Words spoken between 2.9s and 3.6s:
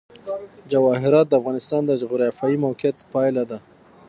پایله ده.